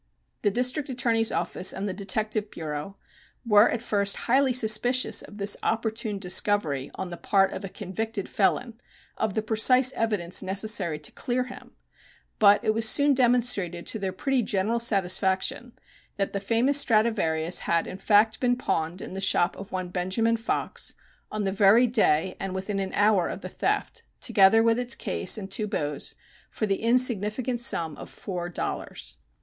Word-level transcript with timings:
The 0.41 0.49
District 0.49 0.89
Attorney's 0.89 1.31
office 1.31 1.71
and 1.71 1.87
the 1.87 1.93
Detective 1.93 2.49
Bureau 2.49 2.97
were 3.45 3.69
at 3.69 3.83
first 3.83 4.17
highly 4.25 4.51
suspicious 4.51 5.21
of 5.21 5.37
this 5.37 5.57
opportune 5.61 6.17
discovery 6.17 6.89
on 6.95 7.11
the 7.11 7.17
part 7.17 7.53
of 7.53 7.63
a 7.63 7.69
convicted 7.69 8.27
felon 8.27 8.81
of 9.15 9.35
the 9.35 9.43
precise 9.43 9.93
evidence 9.93 10.41
necessary 10.41 10.97
to 10.97 11.11
clear 11.11 11.43
him, 11.43 11.73
but 12.39 12.63
it 12.63 12.73
was 12.73 12.89
soon 12.89 13.13
demonstrated 13.13 13.85
to 13.85 13.99
their 13.99 14.11
pretty 14.11 14.41
general 14.41 14.79
satisfaction 14.79 15.73
that 16.17 16.33
the 16.33 16.39
famous 16.39 16.79
Stradivarius 16.79 17.59
had 17.59 17.85
in 17.85 17.99
fact 17.99 18.39
been 18.39 18.57
pawned 18.57 19.01
in 19.03 19.13
the 19.13 19.21
shop 19.21 19.55
of 19.55 19.71
one 19.71 19.89
Benjamin 19.89 20.35
Fox 20.37 20.95
on 21.31 21.43
the 21.43 21.51
very 21.51 21.85
day 21.85 22.35
and 22.39 22.55
within 22.55 22.79
an 22.79 22.91
hour 22.95 23.27
of 23.29 23.41
the 23.41 23.49
theft, 23.49 24.01
together 24.19 24.63
with 24.63 24.79
its 24.79 24.95
case 24.95 25.37
and 25.37 25.51
two 25.51 25.67
bows, 25.67 26.15
for 26.49 26.65
the 26.65 26.81
insignificant 26.81 27.59
sum 27.59 27.95
of 27.97 28.09
four 28.09 28.49
dollars. 28.49 29.17